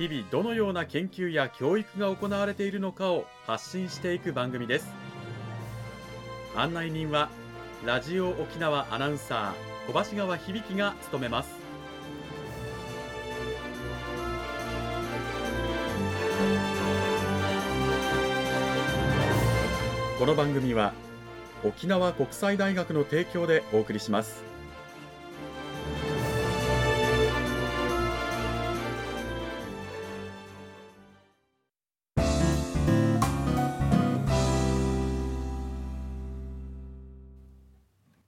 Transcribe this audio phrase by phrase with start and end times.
[0.00, 4.90] 日々どのような研究や教育が行われているのかを発信していく番組です。
[6.56, 7.28] 案内人は
[7.84, 11.54] ラジオ沖縄アナウンサー小橋川響が務めます。
[20.18, 20.94] この番組は
[21.62, 24.42] 沖縄国際大学の提供でお送りします。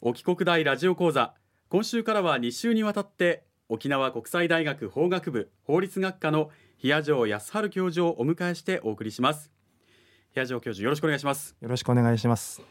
[0.00, 1.34] 沖国大ラジオ講座。
[1.68, 9.50] 今週からは2週にわたって沖縄国際大学法学部法律学科の比谷城康春教授をお迎えしてお送りします。
[10.28, 11.56] 比谷城教授よろしくお願いします。
[11.60, 12.62] よろしくお願いします。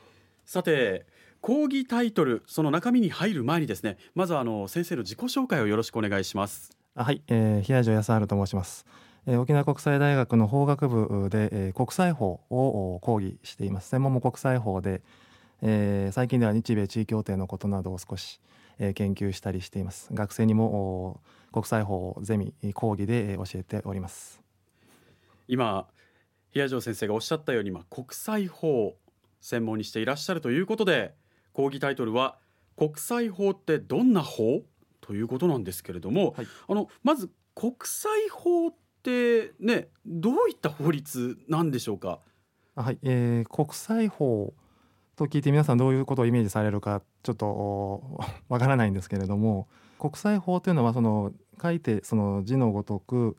[0.45, 1.05] さて
[1.42, 6.72] 講義タイトルその中身に入る前にですねまずあの先生の自己紹介をよろしくお願いします。
[6.95, 8.86] あはい、えー、比谷城康春と申します、
[9.25, 13.89] えー、沖縄国際大学の法学部で、えー、国際法を講義しています。
[13.89, 15.02] 専門も国際法で、
[15.62, 18.40] えー、最近では日米地位協定のことなどを少し、
[18.80, 20.10] えー、研究したりしています。
[20.14, 24.42] 学生にも国際法をゼミ講義で教えております。
[25.48, 25.88] 今
[26.52, 28.96] 比谷城先生がおっしゃったように、まあ、国際法
[29.42, 31.14] 専門にしていらっしゃるということで
[31.54, 32.38] 講義タイトルは
[32.78, 34.64] 「国際法ってどんな法?」
[35.02, 42.20] ということなんですけれども、はい、あのまず国際法ってねどういった法律なんでしょうか？
[42.76, 44.54] はい、えー、国際法
[45.17, 49.67] と聞いて皆さんどういうことをイメージされるかちょっとわからないんですけれども
[49.98, 53.36] 国際法というのはその書いてその字のごとく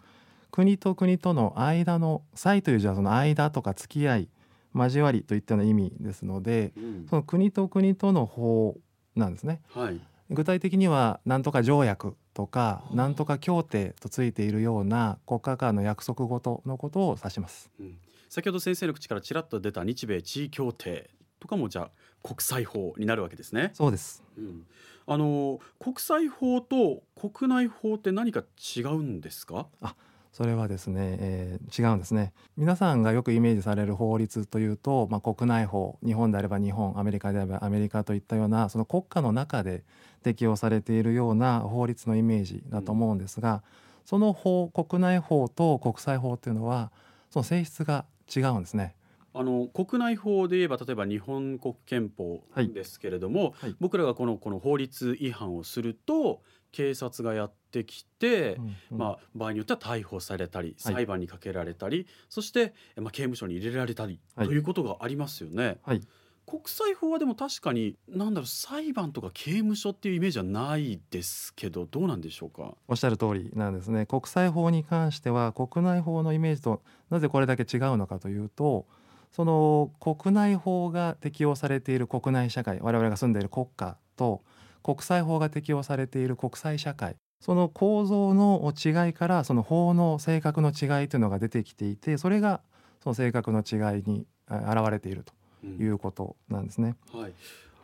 [0.51, 4.29] 国と国との間の「際」という字はその間とか付き合い
[4.75, 8.77] 交わりといったような意味ですので、うん、その国と国との法
[9.15, 9.61] なんですね。
[9.73, 10.01] はい、
[10.31, 17.71] 具体的には何とか条約とか何とか協定とついているような国家間の約束事のことを指します。
[17.79, 21.11] うん、先ほど先生の口からちらっと出た日米地位協定
[21.41, 21.91] とかもじゃあ
[22.23, 23.71] 国際法になるわけですね。
[23.75, 24.23] そうです。
[24.37, 24.67] うん、
[25.07, 28.43] あの国際法と国内法って何か
[28.77, 29.67] 違うんですか？
[29.81, 29.95] あ、
[30.33, 39.85] それはですね、えー、違うんですね皆さんがよくイメージされる法律というと、まあ、国内法日本であれば日本アメリカであればアメリカといったようなその国家の中で
[40.23, 43.61] 適用されているような法律のイメージだと思うんですが、うん、
[44.05, 46.93] その法国内法と国際法というのは
[47.31, 48.05] その性質が
[48.35, 48.95] 違うんですね。
[49.35, 53.53] あの国内法で言えば例えば日本国憲法ですけれども、はい。
[53.61, 65.79] はい、僕らがこのこの法律違反をすると警察がやってきて、うんうん、まあ、場合によっては逮捕されたり裁判にかけられたり、はい、そして、まあ、刑務所に入れられたり、ということがありますよね。
[65.83, 66.01] はい。
[66.47, 72.75] 国際法はでも確かに何だろう裁判とか刑務所っていうイメージはないですけどどうなんでしょうか？
[72.89, 74.07] おっしゃる通りなんですね。
[74.07, 78.87] 国際法に関しては国内法のイメージとなぜこれだけ違うのかというと
[79.31, 84.43] その国内法が適用されている国内社会我々が住んでいる国家と
[84.83, 92.63] 国際法が適用されている国際社会その構造の違いからその法の性格の違いというのが出てきていてそれが
[93.03, 95.33] その性格の違いに現れていると
[95.67, 96.97] いうことなんですね。
[97.15, 97.33] うん、はい、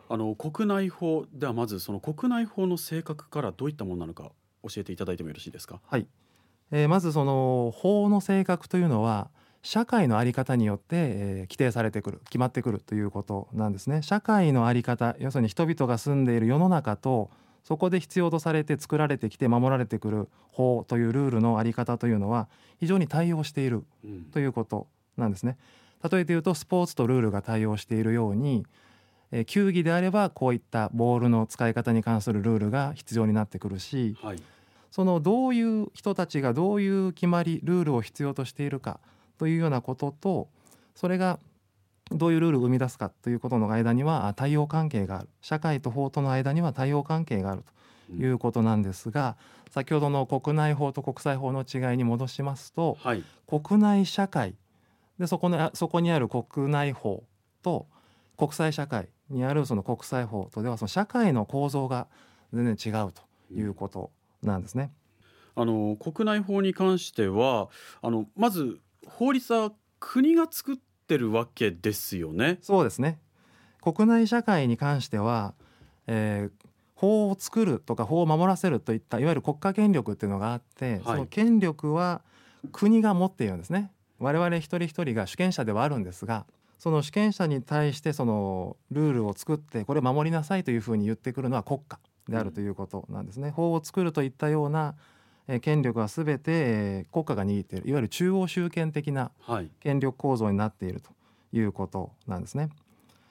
[0.09, 4.31] あの国内法ではまずその国内法の性格からどういったものなのか
[4.63, 5.79] 教えていただいてもよろしいですか？
[5.85, 6.07] はい、
[6.71, 9.29] えー、まずその法の性格というのは
[9.65, 14.03] 社会の在り方によって、えー、規定されてくる決まってくるということなんですね。
[14.03, 17.31] 社会の在り方要するに人々が住んでいる世の中と
[17.63, 22.47] そこで必要とされて作られてきて守られてくる法というルールの在り方というのは
[22.79, 23.83] 非常に対応している
[24.31, 24.85] ということ
[25.17, 25.57] なんですね。
[26.03, 28.67] 例えて言うとスポーツとルールが対応しているように、
[29.31, 34.37] えー、球技であればこういったボールの使い方に関するルールが必要になってくるし、はい、
[34.91, 38.99] そのどういう人たちがどういう決まりルールを必要としているか
[39.37, 40.47] というようなことと
[40.95, 41.39] それが
[42.11, 45.29] どういうルールを生み出すかということの間には対応関係がある。
[45.41, 47.63] 社会と法との間には対応関係がある
[48.07, 54.55] ということなんですが、うん、先ほどの国内法と国際法の違いに戻しますと、はい、国内社会
[55.17, 57.23] でそこのそこにある国内法
[57.63, 57.87] と
[58.37, 62.07] 国際社会にあるその国際法とではその社会の構造が
[62.53, 63.21] 全然違うと
[63.53, 64.11] いうこと
[64.43, 64.91] なんですね。
[65.55, 67.69] あの国内法に関しては
[68.01, 72.57] あのまず法律は国が作ってるわけですよね。
[72.61, 73.19] そうですね。
[73.81, 75.53] 国内社会に関しては、
[76.07, 76.65] えー
[76.97, 82.21] 法を作るとか法を守らせるといったいわゆる国家権力っていうのがあって、その権力は
[82.71, 83.91] 国が持っているんですね。
[84.19, 86.45] 我々一人一人が主権者ではあるんですが
[86.79, 91.99] その主権者に対してそのルールを作ってこれ守りなさいというふうに言ってくるのは国家
[92.29, 94.95] であるということなんですね、法を作るといったような
[95.47, 99.69] えー権力は全てえー国家が握っているいわゆる中央集権的なはい。
[99.79, 101.11] 権力構造になっていると
[101.51, 102.69] いうことなんですね。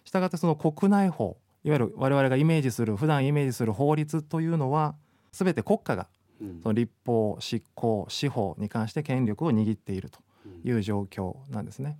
[0.04, 4.94] したがってその国内法いわゆる我々がイメージする普段イメージする法律というのは
[5.32, 6.08] 全て国家が
[6.40, 10.20] うんその立法執行司法に関して権力を握っていると
[10.64, 11.98] いう状況なんですね。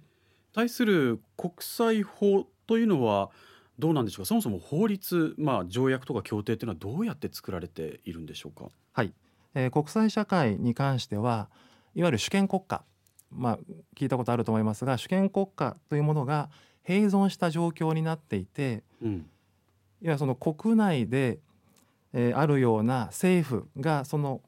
[0.53, 3.31] 対する国際法というのは
[3.79, 4.27] どうなんでしょうか？
[4.27, 8.69] そもそも法律、まあ条約とか協定というのはどうやって作られているんでしょうか？
[8.93, 9.13] はい、
[9.55, 11.49] えー国際社会に関しては
[11.95, 12.85] いわゆる主権国家
[13.31, 13.59] まあ
[13.97, 16.51] 聞いたことあると思いますが主権国家というものが
[16.87, 19.27] 併存した状況になっていてうん。
[20.03, 21.39] いやその国内で、
[22.13, 24.43] えーあるような政府がその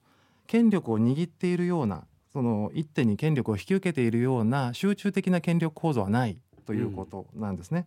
[0.47, 7.87] 権力を握っているようなその一手に権力を引き受けているような集中的な権力構造はないということなんですね。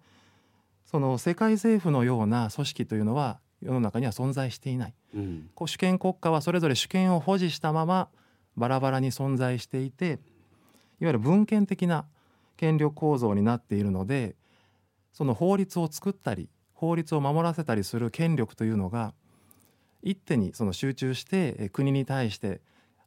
[0.86, 4.94] その世界政府のような組織というのは世の中には存在していない。
[5.16, 5.50] うん。
[5.56, 8.10] こう主権国家はそれぞれ主権を保持したまま
[8.58, 10.18] バラバラに存在していていわ
[11.00, 12.06] ゆる分権的な
[12.58, 14.36] 権力構造になっているので
[15.14, 19.14] その法律を作ったり法律を守らせたりする権力というのが
[20.04, 22.62] 一手にその集中してえ国に対して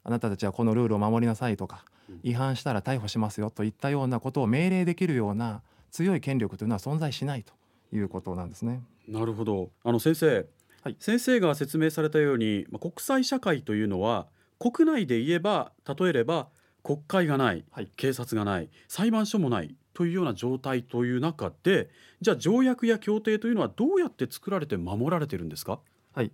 [0.04, 7.52] あなたたちはこのルールを守りなさいとかうん違反したら逮捕しますよといったようなことを命令できるような強い権力というのは存在しないと
[7.92, 8.82] いうことなんですね。
[9.06, 9.70] なるほど。
[9.84, 10.46] あの先生、
[10.82, 14.26] はい先生が説明されたように、まあ、国際社会というのは
[14.58, 16.48] 国内で言えば例えれば
[16.82, 21.90] 国会がない、はい警察がない裁判所もないというような状態という中で
[22.20, 25.80] じゃあ条約や協定というのはどうやって作られて守られてるんですか？
[26.16, 26.30] え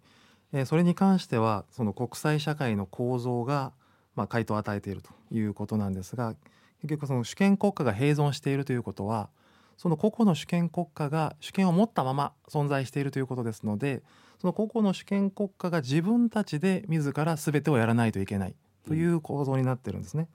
[0.62, 3.72] ーそれに関してはその国際社会の構造が
[4.16, 6.36] まあ回答を与えているということなんですが
[6.80, 9.28] 結局その主権国家が併存しているということは
[9.78, 14.02] その個々の主権国家が主権を持ったまま存在しているということですので
[14.40, 18.54] その個々の主権国家が自分たちで自ら全てをやらないといけない
[18.86, 20.28] という構造になってるんですね。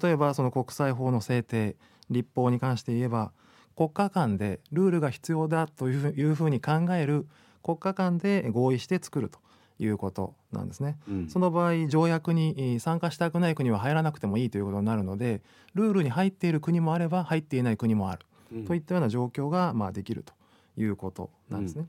[0.00, 1.76] 例えばその国際法の制定
[2.10, 3.32] 立法に関して言えば
[3.76, 7.26] 国家間でルールが必要だというふうに考える
[7.62, 9.38] 国家間で合意して作ると
[9.78, 10.98] いうことなんですね。
[11.08, 15.42] うんその場合条約にえー参加したくない国は入らなくてもいいということになるので
[15.74, 18.29] ルールに入っている国もあれば入っていない国もあるうん
[18.66, 20.32] といったような状況がまあできると
[20.80, 21.86] いうことなんですね。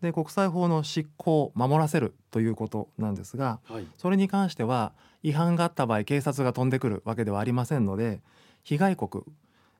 [0.00, 3.86] で国際法の執行を守らせるということなんですがはい。
[3.96, 4.92] それに関しては
[5.22, 8.20] 違反があった場合警察が飛んでくるわけではありませんので
[8.62, 9.24] 被害国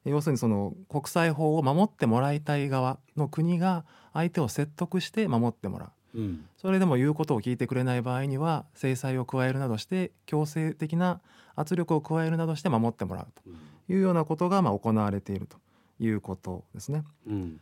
[0.05, 6.19] 要するにその国際法を守ってもらいたい側の国が相手を説得して守ってもらう。
[6.19, 6.45] うん。
[6.57, 11.21] それでも言うことを聞いてくれない場合には制裁を加えるなどして強制的な
[11.55, 13.43] 圧力を加えるなどして守ってもらうと
[13.93, 15.59] いうようなことがまあ行われていると
[15.99, 17.05] いうことですね。
[17.27, 17.61] うん。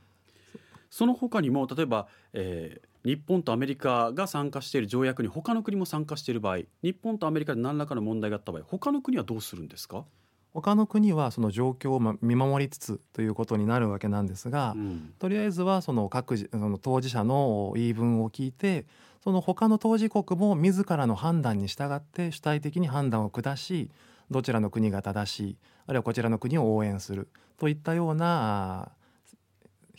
[0.91, 10.05] その他にも例えば、えー日本とアメリカが参加している条約に他の国も参加している場合日本とアメリカで何らかの問題があった場合他の国はどうするんですか、
[10.53, 15.15] 他の国はその状況をま見守りつつということになるわけなんですが、うん。
[15.21, 18.87] とりあえずはその各自その当事者の言い分を聞いて
[19.23, 23.89] その他の当事国も自らの判断に従って主体的に判断を下し
[24.31, 25.57] どちらの国が正しい
[25.87, 27.29] あるいはこちらの国を応援する
[27.59, 28.91] といったような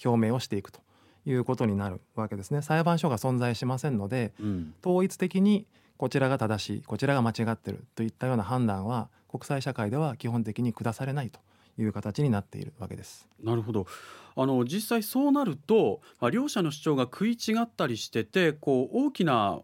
[0.04, 0.82] 表明をしていくと
[1.26, 2.62] いうことになるわけですね。
[2.62, 5.66] 裁判所が存在しませんのでうん統一的に
[5.98, 11.40] こちらが正しいこちらが間違ってるといったような判断は国際社会では基本的に下されないと
[11.80, 13.28] いう形になっているわけです。
[13.44, 13.88] なるほど
[14.36, 19.60] あの実際そうなると、まあ、両者の主張が食い違ったりしててこう大きな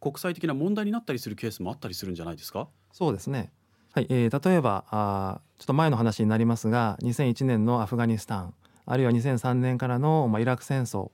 [0.00, 2.68] 国際的な問題になったりするケースもあったりするんじゃないですか？
[2.92, 3.52] そうですね。
[3.96, 11.10] はい、えー例えばあーちょっと前の話になりますが2001年のアフガニスタンあるいは2003年からの、まあ、イラク戦争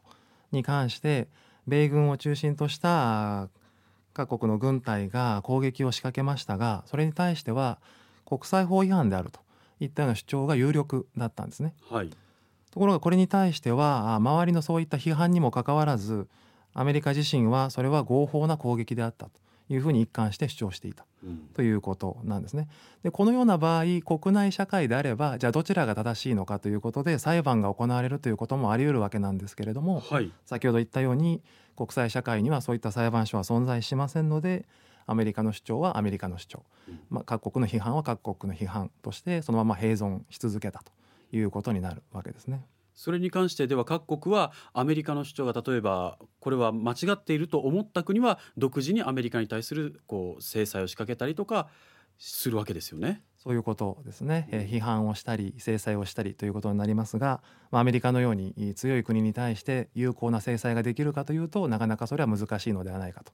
[0.51, 1.29] に関して
[1.69, 3.49] 米軍を中心とした
[4.15, 7.79] 各国の軍隊が攻撃を仕掛けましたがそれに対しては
[8.27, 9.39] 国際法違反であると
[9.79, 11.75] いったような主張が有力だったんですね。
[11.89, 12.11] はい
[12.73, 16.27] ところがこれに対してはあ周りのそういった批判にもかかわらず
[16.73, 19.42] アメリカ自身はそれは合法な攻撃であったと
[19.73, 21.07] いうふうに一貫して主張していた。
[21.25, 21.39] うん。
[21.55, 22.69] ということなんですね。
[23.03, 30.33] でこのような場合国内社会であればじゃあどちらが正しいのかということで裁判が行われるということもあり得るわけなんですけれどもはい。
[30.45, 31.43] 先ほど言ったように
[31.77, 34.67] 国際社会にはそういった裁判所は存在しませんので
[35.07, 36.63] アメリカの主張はアメリカの主張、
[37.11, 40.93] まあ、各国の批判は各国の批判としてそのまま併存し続けたと
[41.33, 42.65] いうことになるわけですね。
[42.95, 51.69] それに関してでは各国はアメリカの主張が例えばこれは間違っていると思った国は独自にアメリカに対するこう制裁を仕掛けたりとか
[52.19, 53.23] するわけですよね。
[53.37, 63.33] そういうことですね、えー、批判をしたり制裁をしたりということになりますが、まあ、アメリカのように強い国に対して有効な制裁ができるかというとなかなかそれは難しいのではないかと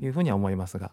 [0.00, 0.92] いうふうには思いますが。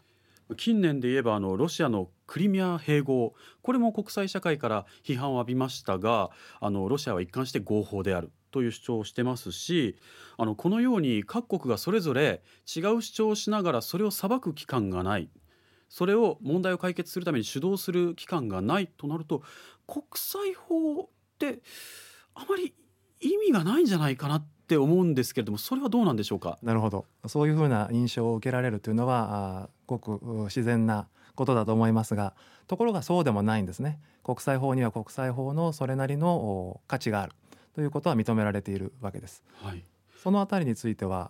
[0.55, 9.97] 近年で言えばあのロシアのクリミア併合これも国際社会から批判を浴びましたがあのロシアは一貫して合法であるという主張をしてますし
[10.37, 15.29] あのこのように各国がそれぞれ違う主張をしながらそれを裁く機関がない
[15.89, 19.43] それを問題を解決するために主導する機関がないとなると
[19.85, 21.07] 国際法っ
[21.39, 21.59] て
[22.35, 22.73] あまり
[23.19, 26.59] 意味がないんじゃないかなって思うんですけれどもそれはどうなんでしょうか？
[26.61, 27.05] なるほど。
[27.27, 32.33] そういうふうな印象を受けられるというのはごく自然なことだと思いますが
[32.67, 34.01] ところがそうでもないんですね。
[34.23, 37.33] 国際法には国際法のそれなりの価値がある。
[37.75, 39.83] ということは認められているわけです、はい、
[40.23, 41.29] そのあたりについては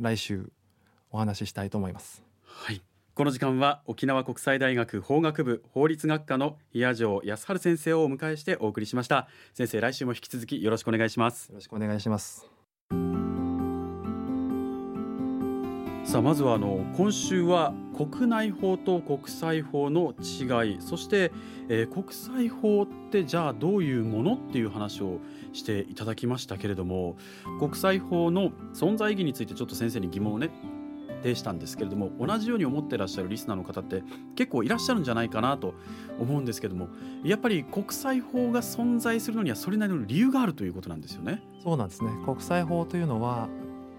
[0.00, 0.50] 来週
[1.10, 2.24] お話ししたいと思います。
[2.42, 2.80] はい。
[3.14, 9.28] この時間は沖縄国際大学法学部法律学科の伊谷城康春先生をお迎えしてお送りしました。
[9.52, 11.50] 先生来週も引き続きよろしくお願いします。
[11.50, 12.53] よろしくお願いします
[16.14, 21.32] さあまずはあの今週は国内法と国際法の違いそして、
[21.68, 25.18] えー、国際法ってじゃあどういうものっていう話を
[25.52, 27.16] していただきましたけれども
[27.58, 30.50] 国際法の存在意義についてちょっと先生に疑問をね
[31.24, 34.02] 呈したんですけれども同じように思ってらっしゃるリスナーの方って
[34.36, 35.74] 結構いらっしゃるんじゃないかなと
[36.20, 36.88] 思うんですけども
[37.24, 41.42] やっぱり国際法が存在するのにはそれなりの理由があるということなんですよね。
[41.62, 43.48] そうなんですね国際法というのは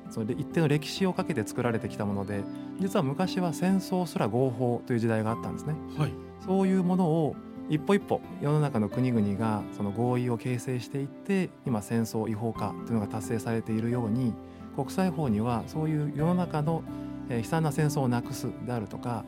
[0.09, 2.43] それで一定の歴史をかけて作られてきたもので
[2.79, 5.73] 実は昔は戦争すら合法という時代があったんですね。
[5.97, 6.13] はい、
[6.45, 7.35] そういうものを
[7.69, 14.33] 一歩一歩世の中の国々がその合意を形成していって今戦争違法化というのが達成されているように
[14.75, 16.83] 国際法にはそういう世の中の
[17.29, 19.25] えー、悲惨な戦争をなくすであるとか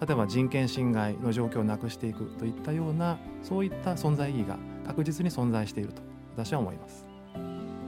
[0.00, 6.02] 例えば人権侵害の状況をなくしていくといったようなそういった存在意義が確実に存在していると
[6.36, 7.06] 私は思います。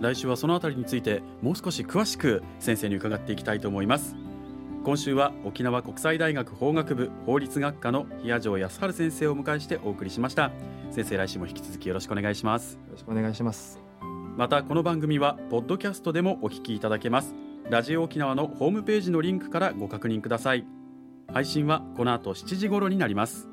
[0.00, 4.16] 来週はそのあたりについてもう少し詳しく先生に伺っていきたいと思います。
[4.84, 10.50] 今週は沖縄国際大学法学部法律学科の比谷城康春先生をお迎えしてお送りしました。
[10.90, 12.74] 先生来週も引き続きよろしくお願いします。
[12.74, 13.80] よろしくお願いします。
[14.36, 17.34] またこの番組はポッドキャストでもお聞きいただけます
[17.72, 20.66] ラジオ沖縄のホームページのリンクからご確認ください。
[21.32, 23.48] 配信はこの後7時頃になります。